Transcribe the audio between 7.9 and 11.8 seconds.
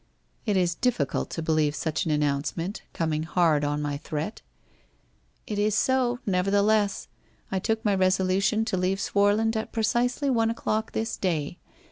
resolution to leave Swarland at precisely one o'clock this day.